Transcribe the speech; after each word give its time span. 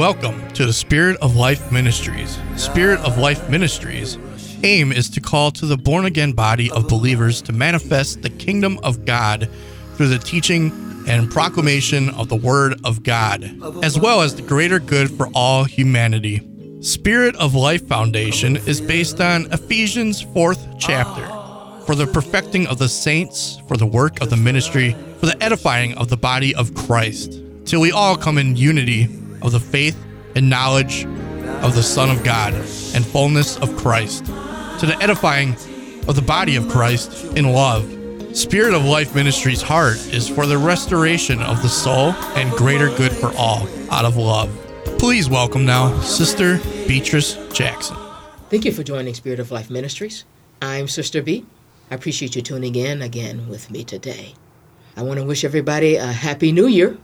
Welcome 0.00 0.50
to 0.52 0.64
the 0.64 0.72
Spirit 0.72 1.18
of 1.18 1.36
Life 1.36 1.70
Ministries. 1.70 2.38
Spirit 2.56 3.00
of 3.00 3.18
Life 3.18 3.50
Ministries 3.50 4.16
aim 4.64 4.92
is 4.92 5.10
to 5.10 5.20
call 5.20 5.50
to 5.50 5.66
the 5.66 5.76
born 5.76 6.06
again 6.06 6.32
body 6.32 6.70
of 6.70 6.88
believers 6.88 7.42
to 7.42 7.52
manifest 7.52 8.22
the 8.22 8.30
kingdom 8.30 8.80
of 8.82 9.04
God 9.04 9.50
through 9.96 10.08
the 10.08 10.18
teaching 10.18 10.72
and 11.06 11.30
proclamation 11.30 12.08
of 12.14 12.30
the 12.30 12.36
Word 12.36 12.80
of 12.82 13.02
God, 13.02 13.44
as 13.84 14.00
well 14.00 14.22
as 14.22 14.34
the 14.34 14.40
greater 14.40 14.78
good 14.78 15.10
for 15.10 15.28
all 15.34 15.64
humanity. 15.64 16.48
Spirit 16.80 17.36
of 17.36 17.54
Life 17.54 17.86
Foundation 17.86 18.56
is 18.56 18.80
based 18.80 19.20
on 19.20 19.52
Ephesians 19.52 20.24
4th 20.24 20.78
chapter 20.78 21.26
for 21.84 21.94
the 21.94 22.06
perfecting 22.06 22.66
of 22.68 22.78
the 22.78 22.88
saints, 22.88 23.60
for 23.68 23.76
the 23.76 23.84
work 23.84 24.22
of 24.22 24.30
the 24.30 24.36
ministry, 24.38 24.96
for 25.18 25.26
the 25.26 25.42
edifying 25.42 25.94
of 25.98 26.08
the 26.08 26.16
body 26.16 26.54
of 26.54 26.74
Christ, 26.74 27.42
till 27.66 27.82
we 27.82 27.92
all 27.92 28.16
come 28.16 28.38
in 28.38 28.56
unity 28.56 29.19
of 29.42 29.52
the 29.52 29.60
faith 29.60 29.96
and 30.34 30.48
knowledge 30.48 31.04
of 31.62 31.74
the 31.74 31.82
Son 31.82 32.10
of 32.10 32.22
God 32.24 32.54
and 32.54 33.04
fullness 33.04 33.56
of 33.58 33.76
Christ, 33.76 34.24
to 34.26 34.86
the 34.86 34.96
edifying 35.00 35.54
of 36.08 36.16
the 36.16 36.22
body 36.22 36.56
of 36.56 36.68
Christ 36.68 37.24
in 37.36 37.52
love. 37.52 37.96
Spirit 38.36 38.74
of 38.74 38.84
Life 38.84 39.14
Ministries' 39.14 39.60
heart 39.60 39.96
is 40.14 40.28
for 40.28 40.46
the 40.46 40.56
restoration 40.56 41.42
of 41.42 41.62
the 41.62 41.68
soul 41.68 42.12
and 42.36 42.50
greater 42.52 42.88
good 42.96 43.12
for 43.12 43.32
all 43.36 43.68
out 43.90 44.04
of 44.04 44.16
love. 44.16 44.50
Please 44.98 45.28
welcome 45.28 45.64
now 45.64 45.98
Sister 46.00 46.58
Beatrice 46.86 47.34
Jackson. 47.52 47.96
Thank 48.48 48.64
you 48.64 48.72
for 48.72 48.82
joining 48.82 49.14
Spirit 49.14 49.40
of 49.40 49.50
Life 49.50 49.70
Ministries. 49.70 50.24
I'm 50.62 50.88
Sister 50.88 51.22
B. 51.22 51.44
I 51.90 51.94
appreciate 51.96 52.36
you 52.36 52.42
tuning 52.42 52.74
in 52.76 53.02
again 53.02 53.48
with 53.48 53.70
me 53.70 53.82
today. 53.82 54.34
I 54.96 55.02
want 55.02 55.18
to 55.18 55.24
wish 55.24 55.44
everybody 55.44 55.96
a 55.96 56.06
happy 56.06 56.52
new 56.52 56.66
year. 56.66 56.98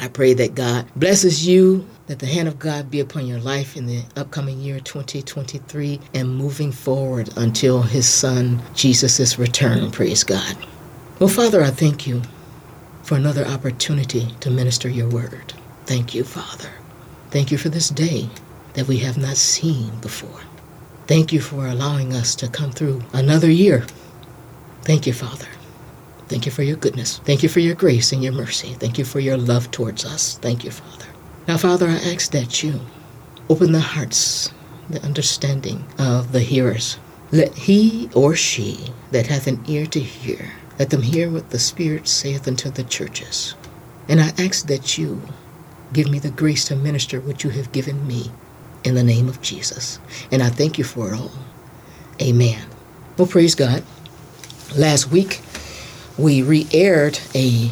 I 0.00 0.08
pray 0.08 0.34
that 0.34 0.54
God 0.54 0.86
blesses 0.96 1.46
you, 1.46 1.86
that 2.06 2.18
the 2.18 2.26
hand 2.26 2.48
of 2.48 2.58
God 2.58 2.90
be 2.90 3.00
upon 3.00 3.26
your 3.26 3.38
life 3.38 3.76
in 3.76 3.86
the 3.86 4.02
upcoming 4.16 4.60
year 4.60 4.80
2023 4.80 6.00
and 6.14 6.34
moving 6.36 6.72
forward 6.72 7.30
until 7.36 7.82
his 7.82 8.08
son 8.08 8.60
Jesus' 8.74 9.38
return. 9.38 9.90
Praise 9.90 10.24
God. 10.24 10.56
Well, 11.18 11.28
Father, 11.28 11.62
I 11.62 11.70
thank 11.70 12.06
you 12.06 12.22
for 13.02 13.16
another 13.16 13.46
opportunity 13.46 14.28
to 14.40 14.50
minister 14.50 14.88
your 14.88 15.08
word. 15.08 15.52
Thank 15.86 16.14
you, 16.14 16.24
Father. 16.24 16.70
Thank 17.30 17.50
you 17.50 17.58
for 17.58 17.68
this 17.68 17.88
day 17.88 18.28
that 18.74 18.88
we 18.88 18.98
have 18.98 19.18
not 19.18 19.36
seen 19.36 19.90
before. 20.00 20.40
Thank 21.06 21.32
you 21.32 21.40
for 21.40 21.66
allowing 21.66 22.14
us 22.14 22.34
to 22.36 22.48
come 22.48 22.72
through 22.72 23.02
another 23.12 23.50
year. 23.50 23.84
Thank 24.82 25.06
you, 25.06 25.12
Father. 25.12 25.46
Thank 26.32 26.46
you 26.46 26.52
for 26.52 26.62
your 26.62 26.76
goodness. 26.76 27.18
Thank 27.26 27.42
you 27.42 27.50
for 27.50 27.60
your 27.60 27.74
grace 27.74 28.10
and 28.10 28.24
your 28.24 28.32
mercy. 28.32 28.72
Thank 28.72 28.96
you 28.96 29.04
for 29.04 29.20
your 29.20 29.36
love 29.36 29.70
towards 29.70 30.06
us. 30.06 30.38
Thank 30.38 30.64
you, 30.64 30.70
Father. 30.70 31.04
Now, 31.46 31.58
Father, 31.58 31.86
I 31.86 31.96
ask 31.96 32.32
that 32.32 32.62
you 32.62 32.80
open 33.50 33.72
the 33.72 33.80
hearts, 33.80 34.50
the 34.88 35.02
understanding 35.02 35.84
of 35.98 36.32
the 36.32 36.40
hearers. 36.40 36.96
Let 37.32 37.52
he 37.52 38.08
or 38.14 38.34
she 38.34 38.78
that 39.10 39.26
hath 39.26 39.46
an 39.46 39.62
ear 39.68 39.84
to 39.88 40.00
hear, 40.00 40.54
let 40.78 40.88
them 40.88 41.02
hear 41.02 41.30
what 41.30 41.50
the 41.50 41.58
Spirit 41.58 42.08
saith 42.08 42.48
unto 42.48 42.70
the 42.70 42.84
churches. 42.84 43.54
And 44.08 44.18
I 44.18 44.32
ask 44.38 44.66
that 44.68 44.96
you 44.96 45.20
give 45.92 46.10
me 46.10 46.18
the 46.18 46.30
grace 46.30 46.64
to 46.68 46.76
minister 46.76 47.20
what 47.20 47.44
you 47.44 47.50
have 47.50 47.72
given 47.72 48.06
me 48.06 48.30
in 48.84 48.94
the 48.94 49.04
name 49.04 49.28
of 49.28 49.42
Jesus. 49.42 49.98
And 50.30 50.42
I 50.42 50.48
thank 50.48 50.78
you 50.78 50.84
for 50.84 51.12
it 51.12 51.20
all. 51.20 51.32
Amen. 52.22 52.64
Well, 53.18 53.28
praise 53.28 53.54
God. 53.54 53.82
Last 54.74 55.10
week, 55.10 55.42
we 56.18 56.42
re 56.42 56.66
aired 56.72 57.18
a 57.34 57.70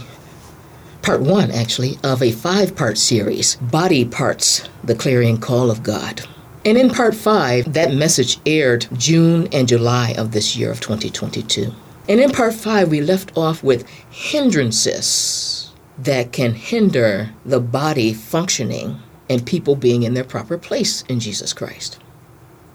part 1.02 1.20
one, 1.20 1.50
actually, 1.50 1.98
of 2.02 2.22
a 2.22 2.32
five 2.32 2.76
part 2.76 2.98
series, 2.98 3.56
Body 3.56 4.04
Parts 4.04 4.68
The 4.84 4.94
Clarion 4.94 5.38
Call 5.38 5.70
of 5.70 5.82
God. 5.82 6.22
And 6.64 6.76
in 6.76 6.90
part 6.90 7.14
five, 7.14 7.72
that 7.72 7.94
message 7.94 8.38
aired 8.44 8.86
June 8.96 9.48
and 9.52 9.66
July 9.66 10.14
of 10.18 10.32
this 10.32 10.56
year 10.56 10.70
of 10.70 10.80
2022. 10.80 11.72
And 12.08 12.20
in 12.20 12.30
part 12.30 12.54
five, 12.54 12.90
we 12.90 13.00
left 13.00 13.36
off 13.36 13.62
with 13.62 13.88
hindrances 14.10 15.72
that 15.96 16.32
can 16.32 16.54
hinder 16.54 17.30
the 17.44 17.60
body 17.60 18.12
functioning 18.12 19.00
and 19.28 19.46
people 19.46 19.76
being 19.76 20.02
in 20.02 20.14
their 20.14 20.24
proper 20.24 20.58
place 20.58 21.02
in 21.02 21.20
Jesus 21.20 21.52
Christ. 21.52 21.98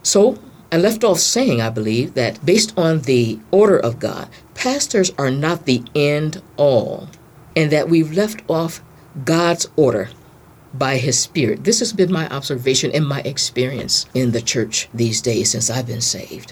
So, 0.04 0.40
I 0.76 0.78
left 0.78 1.06
off 1.06 1.20
saying, 1.20 1.62
I 1.62 1.70
believe, 1.70 2.16
that 2.16 2.46
based 2.46 2.78
on 2.78 3.00
the 3.04 3.40
order 3.50 3.80
of 3.80 3.98
God, 3.98 4.28
pastors 4.56 5.10
are 5.18 5.32
not 5.32 5.64
the 5.64 5.82
end 5.96 6.42
all, 6.58 7.08
and 7.56 7.72
that 7.72 7.88
we've 7.88 8.12
left 8.12 8.42
off 8.50 8.84
God's 9.24 9.70
order 9.78 10.10
by 10.74 10.98
His 10.98 11.18
Spirit. 11.18 11.64
This 11.64 11.80
has 11.80 11.94
been 11.94 12.12
my 12.12 12.28
observation 12.28 12.92
and 12.94 13.08
my 13.08 13.22
experience 13.22 14.06
in 14.14 14.32
the 14.32 14.42
church 14.42 14.90
these 14.94 15.22
days 15.22 15.52
since 15.52 15.70
I've 15.70 15.88
been 15.88 16.02
saved. 16.02 16.52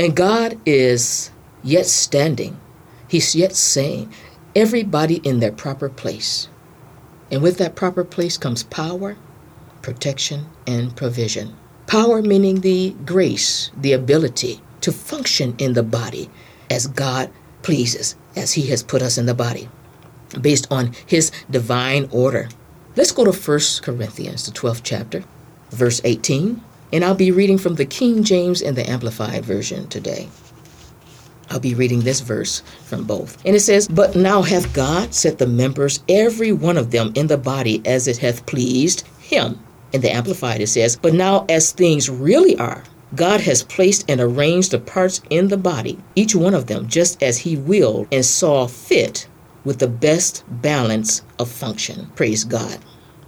And 0.00 0.16
God 0.16 0.58
is 0.66 1.30
yet 1.62 1.86
standing, 1.86 2.58
He's 3.06 3.36
yet 3.36 3.54
saying, 3.54 4.12
everybody 4.56 5.18
in 5.18 5.38
their 5.38 5.52
proper 5.52 5.88
place. 5.88 6.48
And 7.30 7.40
with 7.40 7.58
that 7.58 7.76
proper 7.76 8.02
place 8.02 8.36
comes 8.36 8.64
power, 8.64 9.16
protection, 9.80 10.46
and 10.66 10.96
provision. 10.96 11.56
Power 11.90 12.22
meaning 12.22 12.60
the 12.60 12.90
grace, 13.04 13.72
the 13.76 13.94
ability 13.94 14.60
to 14.80 14.92
function 14.92 15.56
in 15.58 15.72
the 15.72 15.82
body 15.82 16.30
as 16.70 16.86
God 16.86 17.32
pleases, 17.62 18.14
as 18.36 18.52
He 18.52 18.68
has 18.68 18.84
put 18.84 19.02
us 19.02 19.18
in 19.18 19.26
the 19.26 19.34
body, 19.34 19.68
based 20.40 20.68
on 20.70 20.92
His 21.04 21.32
divine 21.50 22.08
order. 22.12 22.48
Let's 22.94 23.10
go 23.10 23.24
to 23.24 23.32
1 23.32 23.60
Corinthians, 23.82 24.46
the 24.46 24.52
12th 24.52 24.82
chapter, 24.84 25.24
verse 25.70 26.00
18, 26.04 26.62
and 26.92 27.04
I'll 27.04 27.16
be 27.16 27.32
reading 27.32 27.58
from 27.58 27.74
the 27.74 27.86
King 27.86 28.22
James 28.22 28.62
and 28.62 28.76
the 28.76 28.88
Amplified 28.88 29.44
Version 29.44 29.88
today. 29.88 30.28
I'll 31.50 31.58
be 31.58 31.74
reading 31.74 32.02
this 32.02 32.20
verse 32.20 32.62
from 32.84 33.02
both. 33.02 33.44
And 33.44 33.56
it 33.56 33.60
says, 33.60 33.88
But 33.88 34.14
now 34.14 34.42
hath 34.42 34.72
God 34.72 35.12
set 35.12 35.38
the 35.38 35.48
members, 35.48 36.04
every 36.08 36.52
one 36.52 36.76
of 36.76 36.92
them, 36.92 37.10
in 37.16 37.26
the 37.26 37.36
body 37.36 37.82
as 37.84 38.06
it 38.06 38.18
hath 38.18 38.46
pleased 38.46 39.04
him. 39.18 39.58
In 39.92 40.00
the 40.00 40.12
Amplified, 40.12 40.60
it 40.60 40.68
says, 40.68 40.96
But 40.96 41.14
now 41.14 41.46
as 41.48 41.72
things 41.72 42.08
really 42.08 42.56
are, 42.58 42.84
God 43.14 43.40
has 43.40 43.64
placed 43.64 44.08
and 44.08 44.20
arranged 44.20 44.70
the 44.70 44.78
parts 44.78 45.20
in 45.30 45.48
the 45.48 45.56
body, 45.56 45.98
each 46.14 46.34
one 46.34 46.54
of 46.54 46.66
them, 46.66 46.86
just 46.86 47.22
as 47.22 47.38
He 47.38 47.56
willed 47.56 48.06
and 48.12 48.24
saw 48.24 48.66
fit 48.66 49.26
with 49.64 49.78
the 49.78 49.88
best 49.88 50.44
balance 50.62 51.22
of 51.38 51.50
function. 51.50 52.10
Praise 52.14 52.44
God. 52.44 52.78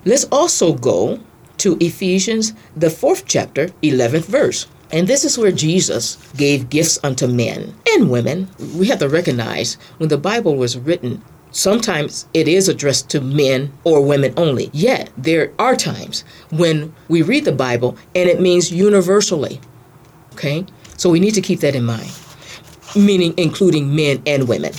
Let's 0.05 0.25
also 0.31 0.73
go 0.73 1.21
to 1.59 1.77
Ephesians, 1.81 2.55
the 2.77 2.91
fourth 2.91 3.25
chapter, 3.27 3.69
11th 3.83 4.25
verse. 4.25 4.67
And 4.91 5.09
this 5.09 5.25
is 5.25 5.39
where 5.39 5.53
Jesus 5.53 6.19
gave 6.37 6.69
gifts 6.69 6.99
unto 7.03 7.27
men 7.27 7.75
and 7.89 8.11
women. 8.11 8.49
We 8.77 8.89
have 8.89 8.99
to 8.99 9.09
recognize 9.09 9.75
when 9.97 10.11
the 10.11 10.19
Bible 10.19 10.57
was 10.57 10.79
written, 10.79 11.23
Sometimes 11.53 12.27
it 12.33 12.49
is 12.49 12.69
addressed 12.69 13.11
to 13.11 13.21
men 13.21 13.73
or 13.85 14.01
women 14.01 14.33
only. 14.39 14.71
Yet 14.73 15.11
there 15.19 15.53
are 15.59 15.77
times 15.77 16.25
when 16.51 16.95
we 17.09 17.21
read 17.21 17.45
the 17.45 17.53
Bible 17.53 17.97
and 18.15 18.29
it 18.29 18.41
means 18.41 18.73
universally. 18.73 19.61
Okay? 20.33 20.65
So 20.97 21.11
we 21.11 21.21
need 21.21 21.35
to 21.35 21.43
keep 21.43 21.61
that 21.61 21.77
in 21.77 21.85
mind, 21.85 22.11
meaning 22.97 23.35
including 23.37 23.95
men 23.95 24.23
and 24.27 24.49
women. 24.49 24.73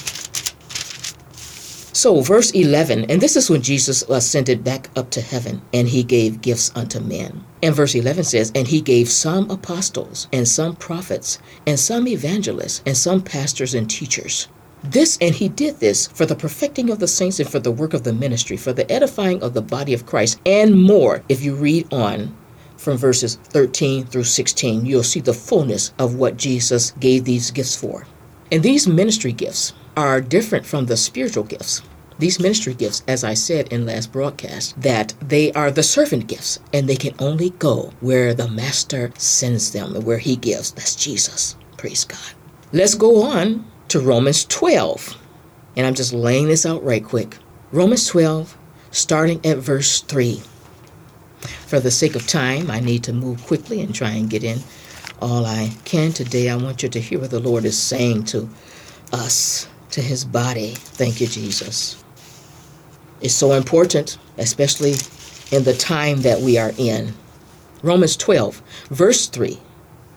So, 1.95 2.21
verse 2.21 2.51
11, 2.51 3.05
and 3.09 3.21
this 3.21 3.35
is 3.37 3.49
when 3.49 3.61
Jesus 3.61 4.01
ascended 4.09 4.63
back 4.63 4.89
up 4.97 5.11
to 5.11 5.21
heaven 5.21 5.61
and 5.73 5.87
he 5.87 6.03
gave 6.03 6.41
gifts 6.41 6.71
unto 6.75 6.99
men. 6.99 7.45
And 7.61 7.73
verse 7.73 7.95
11 7.95 8.25
says, 8.25 8.51
And 8.55 8.67
he 8.67 8.81
gave 8.81 9.07
some 9.07 9.49
apostles, 9.49 10.27
and 10.33 10.45
some 10.45 10.75
prophets, 10.75 11.39
and 11.65 11.79
some 11.79 12.07
evangelists, 12.07 12.81
and 12.85 12.97
some 12.97 13.21
pastors 13.21 13.73
and 13.73 13.89
teachers. 13.89 14.49
This, 14.83 15.17
and 15.21 15.33
he 15.33 15.47
did 15.47 15.79
this 15.79 16.07
for 16.07 16.25
the 16.25 16.35
perfecting 16.35 16.89
of 16.89 16.99
the 16.99 17.07
saints 17.07 17.39
and 17.39 17.49
for 17.49 17.59
the 17.59 17.71
work 17.71 17.93
of 17.93 18.03
the 18.03 18.11
ministry, 18.11 18.57
for 18.57 18.73
the 18.73 18.89
edifying 18.91 19.41
of 19.41 19.53
the 19.53 19.61
body 19.61 19.93
of 19.93 20.05
Christ, 20.05 20.41
and 20.45 20.81
more. 20.81 21.23
If 21.29 21.41
you 21.41 21.55
read 21.55 21.91
on 21.93 22.35
from 22.75 22.97
verses 22.97 23.35
13 23.35 24.05
through 24.05 24.25
16, 24.25 24.85
you'll 24.85 25.03
see 25.03 25.21
the 25.21 25.33
fullness 25.33 25.93
of 25.97 26.15
what 26.15 26.35
Jesus 26.35 26.91
gave 26.99 27.23
these 27.23 27.49
gifts 27.49 27.77
for. 27.77 28.05
And 28.51 28.61
these 28.61 28.85
ministry 28.85 29.31
gifts 29.31 29.71
are 29.95 30.19
different 30.19 30.65
from 30.65 30.85
the 30.85 30.97
spiritual 30.97 31.43
gifts. 31.45 31.81
These 32.19 32.39
ministry 32.39 32.73
gifts, 32.73 33.03
as 33.07 33.23
I 33.23 33.33
said 33.33 33.71
in 33.71 33.85
last 33.85 34.11
broadcast, 34.11 34.79
that 34.81 35.13
they 35.21 35.51
are 35.53 35.71
the 35.71 35.81
servant 35.81 36.27
gifts 36.27 36.59
and 36.73 36.87
they 36.87 36.95
can 36.95 37.15
only 37.19 37.51
go 37.51 37.93
where 38.01 38.33
the 38.33 38.47
master 38.49 39.11
sends 39.17 39.71
them, 39.71 39.95
and 39.95 40.05
where 40.05 40.19
he 40.19 40.35
gives. 40.35 40.71
That's 40.71 40.95
Jesus. 40.95 41.55
Praise 41.77 42.03
God. 42.03 42.19
Let's 42.71 42.95
go 42.95 43.23
on 43.23 43.65
to 43.89 43.99
Romans 43.99 44.45
12. 44.45 45.17
And 45.75 45.87
I'm 45.87 45.95
just 45.95 46.13
laying 46.13 46.47
this 46.47 46.65
out 46.65 46.83
right 46.83 47.03
quick. 47.03 47.37
Romans 47.71 48.07
12, 48.07 48.57
starting 48.91 49.43
at 49.45 49.57
verse 49.57 50.01
3. 50.01 50.41
For 51.67 51.79
the 51.79 51.91
sake 51.91 52.15
of 52.15 52.27
time, 52.27 52.69
I 52.69 52.79
need 52.79 53.03
to 53.05 53.13
move 53.13 53.43
quickly 53.45 53.81
and 53.81 53.93
try 53.93 54.11
and 54.11 54.29
get 54.29 54.43
in 54.43 54.59
all 55.21 55.45
I 55.45 55.71
can 55.85 56.11
today. 56.11 56.49
I 56.49 56.55
want 56.55 56.83
you 56.83 56.89
to 56.89 56.99
hear 56.99 57.19
what 57.19 57.31
the 57.31 57.39
Lord 57.39 57.65
is 57.65 57.77
saying 57.77 58.25
to 58.25 58.49
us, 59.11 59.67
to 59.91 60.01
his 60.01 60.25
body. 60.25 60.71
Thank 60.75 61.21
you, 61.21 61.27
Jesus. 61.27 62.03
It's 63.21 63.33
so 63.33 63.53
important, 63.53 64.17
especially 64.37 64.95
in 65.51 65.63
the 65.63 65.73
time 65.73 66.21
that 66.21 66.41
we 66.41 66.57
are 66.57 66.73
in. 66.77 67.13
Romans 67.81 68.17
12, 68.17 68.61
verse 68.89 69.27
3 69.27 69.59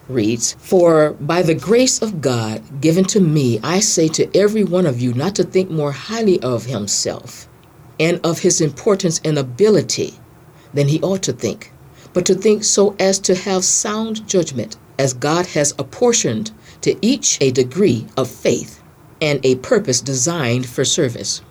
reads, 0.08 0.56
For 0.58 1.12
by 1.14 1.42
the 1.42 1.54
grace 1.54 2.00
of 2.00 2.20
God 2.20 2.80
given 2.80 3.04
to 3.06 3.20
me, 3.20 3.60
I 3.62 3.80
say 3.80 4.08
to 4.08 4.36
every 4.36 4.64
one 4.64 4.86
of 4.86 5.00
you 5.00 5.12
not 5.14 5.34
to 5.36 5.44
think 5.44 5.70
more 5.70 5.92
highly 5.92 6.40
of 6.42 6.66
himself 6.66 7.48
and 7.98 8.20
of 8.24 8.40
his 8.40 8.60
importance 8.60 9.20
and 9.24 9.38
ability 9.38 10.14
than 10.74 10.88
he 10.88 11.00
ought 11.00 11.22
to 11.22 11.32
think, 11.32 11.72
but 12.12 12.26
to 12.26 12.34
think 12.34 12.64
so 12.64 12.94
as 12.98 13.18
to 13.20 13.34
have 13.34 13.64
sound 13.64 14.26
judgment, 14.28 14.76
as 14.98 15.12
God 15.14 15.46
has 15.46 15.74
apportioned 15.78 16.50
to 16.82 16.96
each 17.04 17.38
a 17.40 17.50
degree 17.50 18.06
of 18.16 18.30
faith 18.30 18.82
and 19.20 19.44
a 19.44 19.56
purpose 19.56 20.00
designed 20.00 20.66
for 20.66 20.84
service. 20.84 21.42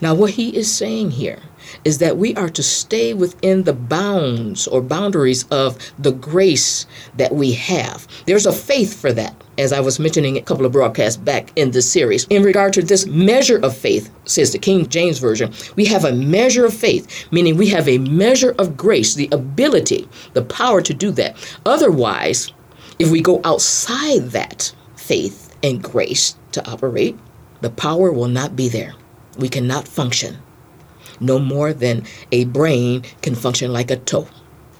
Now, 0.00 0.14
what 0.14 0.32
he 0.32 0.54
is 0.56 0.72
saying 0.72 1.12
here 1.12 1.38
is 1.84 1.98
that 1.98 2.16
we 2.16 2.34
are 2.36 2.48
to 2.48 2.62
stay 2.62 3.14
within 3.14 3.64
the 3.64 3.72
bounds 3.72 4.66
or 4.66 4.80
boundaries 4.80 5.44
of 5.48 5.78
the 5.98 6.12
grace 6.12 6.86
that 7.16 7.34
we 7.34 7.52
have. 7.52 8.06
There's 8.26 8.46
a 8.46 8.52
faith 8.52 9.00
for 9.00 9.12
that, 9.12 9.34
as 9.58 9.72
I 9.72 9.80
was 9.80 9.98
mentioning 9.98 10.36
a 10.36 10.42
couple 10.42 10.66
of 10.66 10.72
broadcasts 10.72 11.16
back 11.16 11.50
in 11.56 11.70
this 11.70 11.90
series. 11.90 12.24
In 12.24 12.42
regard 12.42 12.72
to 12.74 12.82
this 12.82 13.06
measure 13.06 13.58
of 13.58 13.76
faith, 13.76 14.10
says 14.24 14.52
the 14.52 14.58
King 14.58 14.88
James 14.88 15.18
Version, 15.18 15.52
we 15.76 15.84
have 15.86 16.04
a 16.04 16.12
measure 16.12 16.64
of 16.64 16.74
faith, 16.74 17.26
meaning 17.32 17.56
we 17.56 17.68
have 17.68 17.88
a 17.88 17.98
measure 17.98 18.54
of 18.58 18.76
grace, 18.76 19.14
the 19.14 19.28
ability, 19.32 20.08
the 20.32 20.44
power 20.44 20.80
to 20.82 20.94
do 20.94 21.10
that. 21.12 21.36
Otherwise, 21.66 22.52
if 22.98 23.10
we 23.10 23.20
go 23.20 23.40
outside 23.44 24.30
that 24.30 24.72
faith 24.96 25.54
and 25.62 25.82
grace 25.82 26.36
to 26.52 26.70
operate, 26.70 27.18
the 27.60 27.70
power 27.70 28.12
will 28.12 28.28
not 28.28 28.56
be 28.56 28.68
there. 28.68 28.94
We 29.38 29.48
cannot 29.48 29.88
function 29.88 30.38
no 31.22 31.38
more 31.38 31.72
than 31.72 32.04
a 32.30 32.44
brain 32.44 33.02
can 33.22 33.34
function 33.34 33.72
like 33.72 33.90
a 33.90 33.96
toe. 33.96 34.28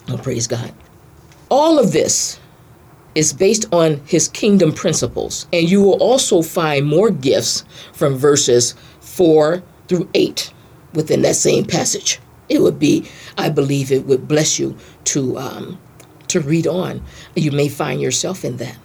Oh, 0.08 0.18
praise 0.18 0.46
God. 0.46 0.72
All 1.48 1.78
of 1.78 1.92
this 1.92 2.40
is 3.14 3.32
based 3.32 3.66
on 3.72 4.00
his 4.06 4.28
kingdom 4.28 4.72
principles. 4.72 5.46
And 5.52 5.68
you 5.68 5.82
will 5.82 6.02
also 6.02 6.42
find 6.42 6.86
more 6.86 7.10
gifts 7.10 7.64
from 7.92 8.16
verses 8.16 8.74
4 9.00 9.62
through 9.88 10.08
8 10.14 10.52
within 10.94 11.22
that 11.22 11.36
same 11.36 11.64
passage. 11.64 12.20
It 12.48 12.60
would 12.60 12.78
be, 12.78 13.08
I 13.38 13.48
believe, 13.48 13.92
it 13.92 14.06
would 14.06 14.28
bless 14.28 14.58
you 14.58 14.76
to 15.04 15.38
um, 15.38 15.78
to 16.28 16.40
read 16.40 16.66
on. 16.66 17.02
You 17.34 17.52
may 17.52 17.68
find 17.68 18.00
yourself 18.00 18.44
in 18.44 18.56
that. 18.58 18.76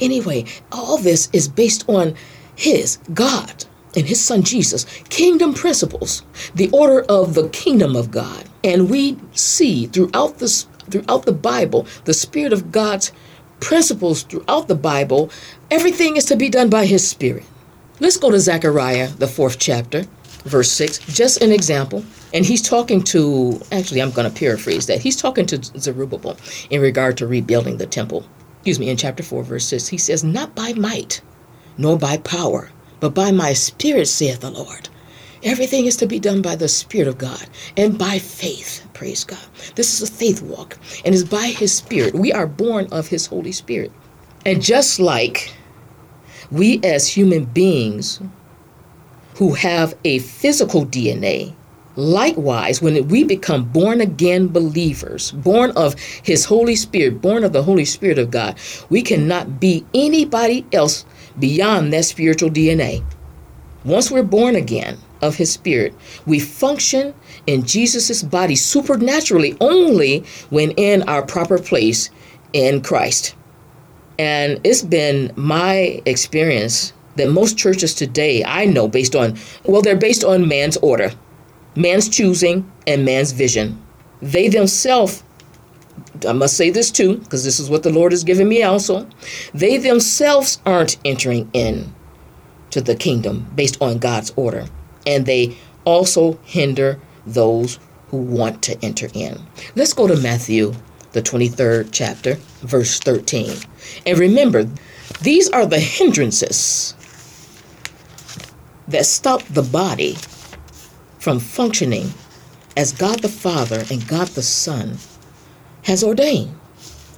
Anyway, 0.00 0.44
all 0.70 0.98
this 0.98 1.28
is 1.32 1.48
based 1.48 1.84
on 1.88 2.14
His 2.54 2.98
God 3.12 3.64
and 3.96 4.06
his 4.06 4.22
son 4.24 4.42
Jesus, 4.42 4.84
kingdom 5.08 5.54
principles, 5.54 6.22
the 6.54 6.70
order 6.70 7.02
of 7.02 7.34
the 7.34 7.48
kingdom 7.50 7.96
of 7.96 8.10
God. 8.10 8.44
And 8.64 8.90
we 8.90 9.18
see 9.32 9.86
throughout 9.86 10.38
this 10.38 10.66
throughout 10.90 11.24
the 11.24 11.32
Bible, 11.32 11.86
the 12.04 12.14
Spirit 12.14 12.52
of 12.52 12.72
God's 12.72 13.12
principles 13.60 14.22
throughout 14.24 14.68
the 14.68 14.74
Bible, 14.74 15.30
everything 15.70 16.16
is 16.16 16.24
to 16.26 16.36
be 16.36 16.48
done 16.48 16.68
by 16.68 16.86
his 16.86 17.06
Spirit. 17.06 17.44
Let's 18.00 18.16
go 18.16 18.30
to 18.30 18.40
Zechariah, 18.40 19.08
the 19.08 19.28
fourth 19.28 19.58
chapter, 19.58 20.04
verse 20.44 20.70
6, 20.72 20.98
just 21.14 21.40
an 21.42 21.52
example. 21.52 22.04
And 22.34 22.44
he's 22.44 22.62
talking 22.62 23.02
to, 23.04 23.60
actually, 23.70 24.02
I'm 24.02 24.10
going 24.10 24.30
to 24.30 24.38
paraphrase 24.38 24.86
that. 24.86 25.00
He's 25.00 25.16
talking 25.16 25.46
to 25.46 25.62
Zerubbabel 25.62 26.36
in 26.70 26.80
regard 26.80 27.16
to 27.18 27.26
rebuilding 27.26 27.76
the 27.76 27.86
temple. 27.86 28.26
Excuse 28.56 28.78
me, 28.78 28.90
in 28.90 28.96
chapter 28.96 29.22
4, 29.22 29.42
verse 29.44 29.64
6, 29.66 29.88
he 29.88 29.98
says, 29.98 30.24
Not 30.24 30.54
by 30.54 30.72
might, 30.72 31.20
nor 31.78 31.98
by 31.98 32.16
power, 32.18 32.70
but 33.02 33.14
by 33.14 33.32
my 33.32 33.52
Spirit, 33.52 34.06
saith 34.06 34.40
the 34.40 34.50
Lord. 34.52 34.88
Everything 35.42 35.86
is 35.86 35.96
to 35.96 36.06
be 36.06 36.20
done 36.20 36.40
by 36.40 36.54
the 36.54 36.68
Spirit 36.68 37.08
of 37.08 37.18
God 37.18 37.48
and 37.76 37.98
by 37.98 38.20
faith. 38.20 38.86
Praise 38.94 39.24
God. 39.24 39.44
This 39.74 39.92
is 40.00 40.08
a 40.08 40.12
faith 40.12 40.40
walk, 40.40 40.78
and 41.04 41.12
it's 41.12 41.24
by 41.24 41.46
His 41.46 41.74
Spirit. 41.74 42.14
We 42.14 42.32
are 42.32 42.46
born 42.46 42.86
of 42.92 43.08
His 43.08 43.26
Holy 43.26 43.50
Spirit. 43.50 43.90
And 44.46 44.62
just 44.62 45.00
like 45.00 45.52
we 46.52 46.80
as 46.84 47.08
human 47.08 47.46
beings 47.46 48.20
who 49.34 49.54
have 49.54 49.96
a 50.04 50.20
physical 50.20 50.86
DNA, 50.86 51.56
likewise, 51.96 52.80
when 52.80 53.08
we 53.08 53.24
become 53.24 53.64
born 53.64 54.00
again 54.00 54.46
believers, 54.46 55.32
born 55.32 55.72
of 55.72 55.98
His 55.98 56.44
Holy 56.44 56.76
Spirit, 56.76 57.20
born 57.20 57.42
of 57.42 57.52
the 57.52 57.64
Holy 57.64 57.84
Spirit 57.84 58.20
of 58.20 58.30
God, 58.30 58.56
we 58.90 59.02
cannot 59.02 59.58
be 59.58 59.84
anybody 59.92 60.64
else 60.72 61.04
beyond 61.38 61.92
that 61.92 62.04
spiritual 62.04 62.50
DNA. 62.50 63.04
Once 63.84 64.10
we're 64.10 64.22
born 64.22 64.54
again 64.54 64.98
of 65.20 65.36
his 65.36 65.52
spirit, 65.52 65.94
we 66.26 66.38
function 66.38 67.14
in 67.46 67.64
Jesus' 67.64 68.22
body 68.22 68.54
supernaturally 68.54 69.56
only 69.60 70.24
when 70.50 70.70
in 70.72 71.02
our 71.08 71.22
proper 71.22 71.58
place 71.58 72.10
in 72.52 72.80
Christ. 72.80 73.34
And 74.18 74.60
it's 74.64 74.82
been 74.82 75.32
my 75.36 76.00
experience 76.06 76.92
that 77.16 77.28
most 77.28 77.58
churches 77.58 77.94
today, 77.94 78.44
I 78.44 78.64
know, 78.66 78.88
based 78.88 79.16
on, 79.16 79.36
well, 79.64 79.82
they're 79.82 79.96
based 79.96 80.24
on 80.24 80.48
man's 80.48 80.76
order, 80.78 81.10
man's 81.74 82.08
choosing, 82.08 82.70
and 82.86 83.04
man's 83.04 83.32
vision. 83.32 83.80
They 84.20 84.48
themselves 84.48 85.24
I 86.26 86.32
must 86.32 86.56
say 86.56 86.70
this 86.70 86.90
too, 86.90 87.18
because 87.18 87.44
this 87.44 87.58
is 87.60 87.70
what 87.70 87.82
the 87.82 87.92
Lord 87.92 88.12
has 88.12 88.24
given 88.24 88.48
me 88.48 88.62
also. 88.62 89.08
They 89.54 89.76
themselves 89.78 90.60
aren't 90.64 90.98
entering 91.04 91.50
in 91.52 91.94
to 92.70 92.80
the 92.80 92.94
kingdom 92.94 93.50
based 93.54 93.80
on 93.80 93.98
God's 93.98 94.32
order, 94.36 94.66
and 95.06 95.26
they 95.26 95.56
also 95.84 96.38
hinder 96.44 97.00
those 97.26 97.78
who 98.08 98.18
want 98.18 98.62
to 98.62 98.84
enter 98.84 99.08
in. 99.14 99.38
Let's 99.74 99.92
go 99.92 100.06
to 100.06 100.16
Matthew, 100.16 100.74
the 101.12 101.22
23rd 101.22 101.88
chapter, 101.92 102.34
verse 102.60 102.98
13. 103.00 103.56
And 104.06 104.18
remember, 104.18 104.68
these 105.22 105.48
are 105.50 105.66
the 105.66 105.80
hindrances 105.80 106.94
that 108.88 109.06
stop 109.06 109.42
the 109.44 109.62
body 109.62 110.16
from 111.18 111.38
functioning 111.38 112.12
as 112.76 112.92
God 112.92 113.20
the 113.20 113.28
Father 113.28 113.84
and 113.90 114.06
God 114.08 114.28
the 114.28 114.42
Son 114.42 114.98
has 115.82 116.02
ordained. 116.02 116.54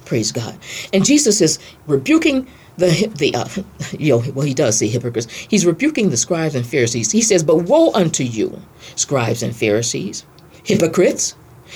Praise 0.05 0.31
God. 0.31 0.57
And 0.93 1.03
Jesus 1.03 1.41
is 1.41 1.59
rebuking 1.87 2.47
the 2.77 3.11
the 3.17 3.35
uh, 3.35 3.47
you 3.97 4.11
know 4.11 4.23
well 4.33 4.45
he 4.45 4.53
does 4.53 4.77
say 4.77 4.87
hypocrites. 4.87 5.31
He's 5.31 5.65
rebuking 5.65 6.09
the 6.09 6.17
scribes 6.17 6.55
and 6.55 6.65
Pharisees. 6.65 7.11
He 7.11 7.21
says, 7.21 7.43
"But 7.43 7.63
woe 7.63 7.91
unto 7.93 8.23
you, 8.23 8.61
scribes 8.95 9.41
and 9.41 9.55
Pharisees, 9.55 10.25
hypocrites, 10.63 11.35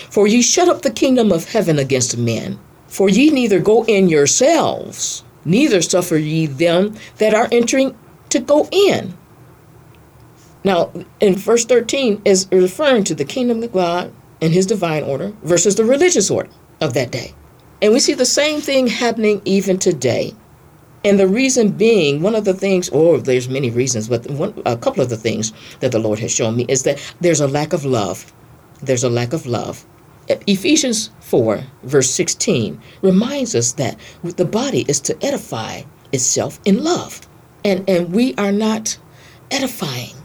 for 0.09 0.27
ye 0.27 0.41
shut 0.41 0.69
up 0.69 0.81
the 0.81 0.91
kingdom 0.91 1.31
of 1.31 1.50
heaven 1.50 1.80
against 1.80 2.18
men. 2.18 2.59
For 2.88 3.10
ye 3.10 3.29
neither 3.29 3.60
go 3.60 3.84
in 3.86 4.10
yourselves, 4.10 5.24
neither 5.46 5.81
suffer 5.81 6.17
ye 6.17 6.48
them 6.48 6.96
that 7.17 7.34
are 7.34 7.50
entering 7.51 7.98
to 8.29 8.39
go 8.39 8.67
in." 8.72 9.15
Now, 10.63 10.91
in 11.22 11.36
verse 11.36 11.63
13 11.65 12.22
is 12.25 12.48
referring 12.51 13.05
to 13.05 13.15
the 13.15 13.24
kingdom 13.24 13.63
of 13.63 13.72
God 13.72 14.12
and 14.41 14.53
his 14.53 14.65
divine 14.65 15.03
order 15.03 15.34
versus 15.41 15.75
the 15.75 15.86
religious 15.86 16.29
order 16.29 16.50
of 16.81 16.93
that 16.93 17.12
day. 17.12 17.33
And 17.81 17.93
we 17.93 18.00
see 18.00 18.13
the 18.13 18.25
same 18.25 18.62
thing 18.62 18.88
happening 18.88 19.41
even 19.45 19.77
today. 19.77 20.36
And 21.05 21.17
the 21.17 21.27
reason 21.27 21.71
being, 21.71 22.21
one 22.21 22.36
of 22.36 22.43
the 22.43 22.53
things, 22.53 22.89
or 22.89 23.19
there's 23.19 23.48
many 23.48 23.69
reasons, 23.69 24.09
but 24.09 24.29
one, 24.29 24.62
a 24.65 24.75
couple 24.75 25.01
of 25.01 25.09
the 25.09 25.17
things 25.17 25.53
that 25.79 25.93
the 25.93 26.00
Lord 26.00 26.19
has 26.19 26.31
shown 26.31 26.57
me 26.57 26.65
is 26.67 26.83
that 26.83 27.00
there's 27.21 27.39
a 27.39 27.48
lack 27.48 27.71
of 27.71 27.86
love. 27.86 28.33
There's 28.81 29.03
a 29.03 29.09
lack 29.09 29.31
of 29.31 29.45
love. 29.45 29.86
Ephesians 30.45 31.09
4, 31.21 31.63
verse 31.83 32.09
16, 32.12 32.79
reminds 33.01 33.55
us 33.55 33.71
that 33.74 33.98
the 34.24 34.45
body 34.45 34.86
is 34.88 35.00
to 35.01 35.25
edify 35.25 35.81
itself 36.12 36.59
in 36.65 36.83
love. 36.83 37.21
And, 37.63 37.89
and 37.89 38.13
we 38.13 38.36
are 38.36 38.51
not 38.51 38.98
edifying 39.51 40.15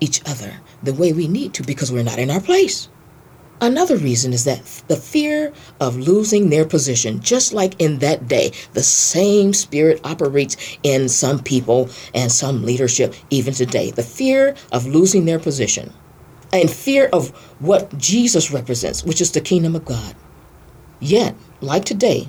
each 0.00 0.20
other 0.28 0.60
the 0.82 0.94
way 0.94 1.12
we 1.12 1.26
need 1.26 1.54
to 1.54 1.62
because 1.62 1.90
we're 1.90 2.04
not 2.04 2.18
in 2.18 2.30
our 2.30 2.40
place. 2.40 2.88
Another 3.60 3.96
reason 3.96 4.32
is 4.32 4.44
that 4.44 4.64
the 4.86 4.96
fear 4.96 5.52
of 5.80 5.96
losing 5.96 6.48
their 6.48 6.64
position, 6.64 7.20
just 7.20 7.52
like 7.52 7.80
in 7.80 7.98
that 7.98 8.28
day, 8.28 8.52
the 8.74 8.82
same 8.82 9.52
spirit 9.52 10.00
operates 10.04 10.56
in 10.84 11.08
some 11.08 11.40
people 11.40 11.90
and 12.14 12.30
some 12.30 12.64
leadership 12.64 13.14
even 13.30 13.52
today. 13.52 13.90
The 13.90 14.04
fear 14.04 14.54
of 14.70 14.86
losing 14.86 15.24
their 15.24 15.40
position 15.40 15.92
and 16.52 16.70
fear 16.70 17.08
of 17.12 17.30
what 17.58 17.96
Jesus 17.98 18.52
represents, 18.52 19.02
which 19.02 19.20
is 19.20 19.32
the 19.32 19.40
kingdom 19.40 19.74
of 19.74 19.84
God. 19.84 20.14
Yet, 21.00 21.34
like 21.60 21.84
today, 21.84 22.28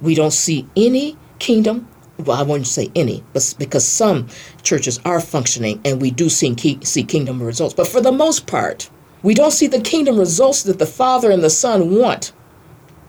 we 0.00 0.14
don't 0.14 0.32
see 0.32 0.66
any 0.74 1.18
kingdom. 1.38 1.86
Well, 2.18 2.38
I 2.38 2.42
won't 2.42 2.66
say 2.66 2.90
any, 2.94 3.22
but 3.34 3.54
because 3.58 3.86
some 3.86 4.28
churches 4.62 5.00
are 5.04 5.20
functioning 5.20 5.80
and 5.84 6.00
we 6.00 6.10
do 6.10 6.30
see, 6.30 6.78
see 6.82 7.04
kingdom 7.04 7.42
results. 7.42 7.74
But 7.74 7.88
for 7.88 8.00
the 8.00 8.12
most 8.12 8.46
part, 8.46 8.88
we 9.22 9.34
don't 9.34 9.52
see 9.52 9.66
the 9.66 9.80
kingdom 9.80 10.18
results 10.18 10.62
that 10.64 10.78
the 10.78 10.86
Father 10.86 11.30
and 11.30 11.42
the 11.42 11.50
Son 11.50 11.94
want. 11.96 12.32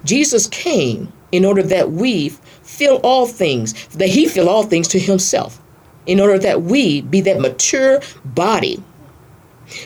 Jesus 0.03 0.47
came 0.47 1.11
in 1.31 1.45
order 1.45 1.63
that 1.63 1.91
we 1.91 2.29
fill 2.29 2.97
all 3.03 3.25
things, 3.25 3.87
that 3.87 4.09
He 4.09 4.27
fill 4.27 4.49
all 4.49 4.63
things 4.63 4.87
to 4.89 4.99
Himself, 4.99 5.61
in 6.05 6.19
order 6.19 6.37
that 6.39 6.61
we 6.61 7.01
be 7.01 7.21
that 7.21 7.39
mature 7.39 8.01
body 8.25 8.83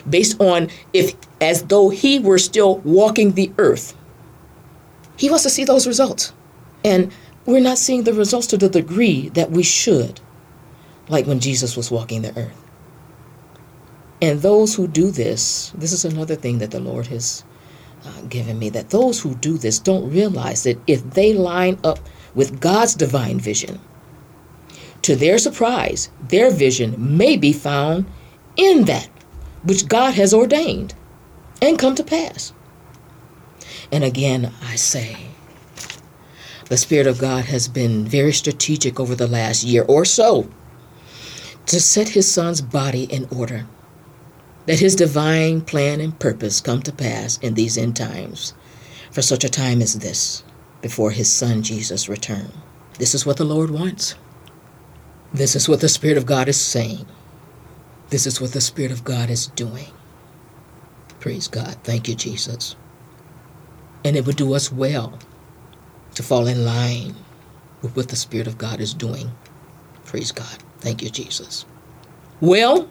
based 0.08 0.40
on 0.40 0.68
if 0.92 1.14
as 1.40 1.64
though 1.64 1.88
he 1.88 2.18
were 2.18 2.38
still 2.38 2.78
walking 2.78 3.32
the 3.32 3.52
earth. 3.58 3.96
He 5.16 5.30
wants 5.30 5.44
to 5.44 5.50
see 5.50 5.64
those 5.64 5.86
results. 5.86 6.32
And 6.84 7.12
we're 7.46 7.60
not 7.60 7.78
seeing 7.78 8.04
the 8.04 8.12
results 8.12 8.46
to 8.48 8.58
the 8.58 8.68
degree 8.68 9.30
that 9.30 9.50
we 9.50 9.62
should, 9.62 10.20
like 11.08 11.26
when 11.26 11.40
Jesus 11.40 11.76
was 11.76 11.90
walking 11.90 12.22
the 12.22 12.36
earth. 12.38 12.67
And 14.20 14.42
those 14.42 14.74
who 14.74 14.88
do 14.88 15.10
this, 15.10 15.72
this 15.76 15.92
is 15.92 16.04
another 16.04 16.34
thing 16.34 16.58
that 16.58 16.70
the 16.70 16.80
Lord 16.80 17.06
has 17.06 17.44
uh, 18.04 18.22
given 18.22 18.58
me, 18.58 18.68
that 18.70 18.90
those 18.90 19.20
who 19.20 19.34
do 19.36 19.58
this 19.58 19.78
don't 19.78 20.10
realize 20.10 20.64
that 20.64 20.80
if 20.86 21.08
they 21.10 21.32
line 21.32 21.78
up 21.84 22.00
with 22.34 22.60
God's 22.60 22.94
divine 22.94 23.38
vision, 23.38 23.80
to 25.02 25.14
their 25.16 25.38
surprise, 25.38 26.10
their 26.28 26.50
vision 26.50 27.16
may 27.16 27.36
be 27.36 27.52
found 27.52 28.06
in 28.56 28.84
that 28.84 29.08
which 29.62 29.88
God 29.88 30.14
has 30.14 30.34
ordained 30.34 30.94
and 31.62 31.78
come 31.78 31.94
to 31.94 32.04
pass. 32.04 32.52
And 33.90 34.04
again, 34.04 34.52
I 34.62 34.76
say, 34.76 35.16
the 36.68 36.76
Spirit 36.76 37.06
of 37.06 37.18
God 37.18 37.46
has 37.46 37.68
been 37.68 38.04
very 38.04 38.32
strategic 38.32 39.00
over 39.00 39.14
the 39.14 39.26
last 39.26 39.64
year 39.64 39.84
or 39.88 40.04
so 40.04 40.48
to 41.66 41.80
set 41.80 42.10
His 42.10 42.30
Son's 42.30 42.60
body 42.60 43.04
in 43.04 43.26
order, 43.34 43.66
that 44.68 44.80
His 44.80 44.94
divine 44.94 45.62
plan 45.62 45.98
and 45.98 46.18
purpose 46.18 46.60
come 46.60 46.82
to 46.82 46.92
pass 46.92 47.38
in 47.38 47.54
these 47.54 47.78
end 47.78 47.96
times 47.96 48.52
for 49.10 49.22
such 49.22 49.42
a 49.42 49.48
time 49.48 49.80
as 49.80 50.00
this, 50.00 50.44
before 50.82 51.10
His 51.10 51.32
Son 51.32 51.62
Jesus' 51.62 52.06
return. 52.06 52.52
This 52.98 53.14
is 53.14 53.24
what 53.24 53.38
the 53.38 53.46
Lord 53.46 53.70
wants. 53.70 54.14
This 55.32 55.56
is 55.56 55.70
what 55.70 55.80
the 55.80 55.88
Spirit 55.88 56.18
of 56.18 56.26
God 56.26 56.50
is 56.50 56.60
saying. 56.60 57.06
This 58.10 58.26
is 58.26 58.42
what 58.42 58.52
the 58.52 58.60
Spirit 58.60 58.92
of 58.92 59.04
God 59.04 59.30
is 59.30 59.46
doing. 59.46 59.90
Praise 61.18 61.48
God. 61.48 61.74
Thank 61.82 62.06
you, 62.06 62.14
Jesus. 62.14 62.76
And 64.04 64.16
it 64.16 64.26
would 64.26 64.36
do 64.36 64.52
us 64.52 64.70
well 64.70 65.18
to 66.14 66.22
fall 66.22 66.46
in 66.46 66.66
line 66.66 67.14
with 67.80 67.96
what 67.96 68.10
the 68.10 68.16
Spirit 68.16 68.46
of 68.46 68.58
God 68.58 68.80
is 68.80 68.92
doing. 68.92 69.30
Praise 70.04 70.30
God. 70.30 70.58
Thank 70.80 71.02
you, 71.02 71.08
Jesus. 71.08 71.64
Well, 72.42 72.90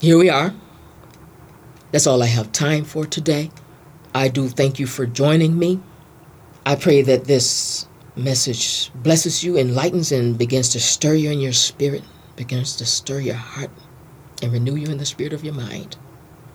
here 0.00 0.16
we 0.16 0.30
are. 0.30 0.54
That's 1.92 2.06
all 2.06 2.22
I 2.22 2.26
have 2.26 2.52
time 2.52 2.84
for 2.84 3.06
today. 3.06 3.50
I 4.14 4.28
do 4.28 4.48
thank 4.48 4.78
you 4.78 4.86
for 4.86 5.06
joining 5.06 5.58
me. 5.58 5.80
I 6.64 6.74
pray 6.74 7.02
that 7.02 7.24
this 7.24 7.86
message 8.16 8.90
blesses 8.94 9.44
you, 9.44 9.56
enlightens, 9.56 10.10
and 10.10 10.38
begins 10.38 10.70
to 10.70 10.80
stir 10.80 11.14
you 11.14 11.30
in 11.30 11.40
your 11.40 11.52
spirit, 11.52 12.02
begins 12.34 12.76
to 12.76 12.86
stir 12.86 13.20
your 13.20 13.34
heart 13.34 13.70
and 14.42 14.52
renew 14.52 14.74
you 14.74 14.88
in 14.88 14.98
the 14.98 15.06
spirit 15.06 15.32
of 15.32 15.44
your 15.44 15.54
mind. 15.54 15.96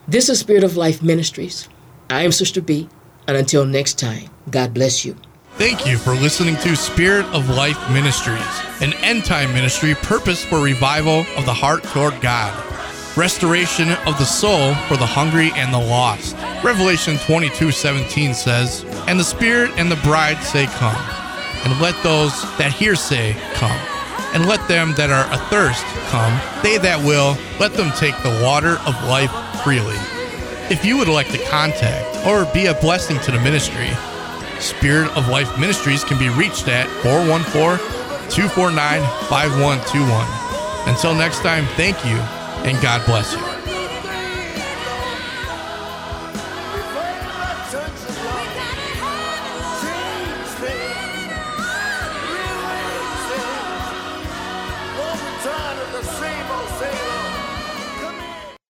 This 0.08 0.30
is 0.30 0.40
Spirit 0.40 0.64
of 0.64 0.76
Life 0.76 1.02
Ministries. 1.02 1.70
I 2.10 2.24
am 2.24 2.32
Sister 2.32 2.62
B, 2.62 2.90
and 3.28 3.38
until 3.38 3.66
next 3.66 4.00
time, 4.00 4.30
God 4.50 4.74
bless 4.74 5.06
you. 5.06 5.16
Thank 5.54 5.86
you 5.86 5.98
for 5.98 6.12
listening 6.12 6.56
to 6.58 6.76
Spirit 6.76 7.26
of 7.28 7.50
Life 7.50 7.78
Ministries, 7.92 8.42
an 8.82 8.94
end 9.04 9.26
time 9.26 9.54
ministry 9.54 9.94
purpose 9.96 10.44
for 10.44 10.62
revival 10.62 11.26
of 11.38 11.46
the 11.46 11.54
heart 11.54 11.84
toward 11.84 12.20
God, 12.22 12.52
restoration 13.18 13.92
of 14.08 14.18
the 14.18 14.26
soul 14.26 14.74
for 14.88 14.98
the 14.98 15.06
hungry 15.06 15.52
and 15.56 15.74
the 15.74 15.80
lost. 15.80 16.36
Revelation 16.64 17.18
22 17.18 17.72
17 17.72 18.34
says, 18.34 18.86
And 19.08 19.20
the 19.20 19.24
Spirit 19.24 19.72
and 19.78 19.92
the 19.92 19.98
bride 19.98 20.42
say, 20.44 20.66
Come, 20.68 20.96
and 21.66 21.80
let 21.82 22.02
those 22.04 22.42
that 22.58 22.72
hear 22.72 22.96
say, 22.96 23.36
Come 23.54 23.80
and 24.34 24.46
let 24.46 24.66
them 24.68 24.94
that 24.96 25.10
are 25.10 25.26
athirst 25.32 25.84
come. 26.08 26.32
They 26.64 26.78
that 26.78 27.00
will, 27.04 27.38
let 27.60 27.74
them 27.74 27.92
take 27.98 28.16
the 28.24 28.40
water 28.44 28.80
of 28.88 28.96
life 29.06 29.32
freely. 29.64 29.98
If 30.72 30.86
you 30.86 30.98
would 30.98 31.10
like 31.10 31.30
to 31.32 31.38
contact 31.50 32.26
or 32.26 32.46
be 32.54 32.68
a 32.68 32.74
blessing 32.76 33.20
to 33.22 33.32
the 33.32 33.40
ministry, 33.42 33.90
Spirit 34.60 35.10
of 35.18 35.28
Life 35.28 35.60
Ministries 35.60 36.04
can 36.04 36.18
be 36.18 36.30
reached 36.30 36.68
at 36.68 36.88
414 37.04 37.78
249 38.30 39.02
5121. 39.28 40.88
Until 40.88 41.14
next 41.14 41.40
time, 41.40 41.66
thank 41.76 41.98
you 42.06 42.18
and 42.64 42.82
God 42.82 43.06
bless 43.06 43.34
you. 43.34 43.51